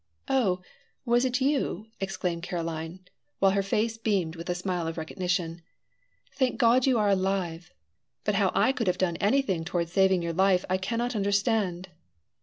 "Oh, 0.27 0.63
was 1.05 1.25
it 1.25 1.41
you?" 1.41 1.85
exclaimed 1.99 2.41
Caroline, 2.41 3.01
while 3.37 3.51
her 3.51 3.61
face 3.61 3.99
beamed 3.99 4.35
with 4.35 4.49
a 4.49 4.55
smile 4.55 4.87
of 4.87 4.97
recognition. 4.97 5.61
"Thank 6.33 6.57
God 6.57 6.87
you 6.87 6.97
are 6.97 7.09
alive! 7.09 7.71
But 8.23 8.33
how 8.33 8.51
I 8.55 8.71
could 8.71 8.87
have 8.87 8.97
done 8.97 9.17
anything 9.17 9.63
toward 9.63 9.89
saving 9.89 10.23
your 10.23 10.33
life 10.33 10.65
I 10.71 10.77
cannot 10.79 11.15
understand." 11.15 11.89